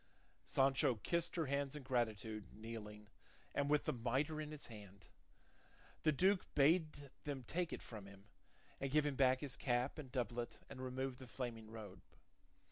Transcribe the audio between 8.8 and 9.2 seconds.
give him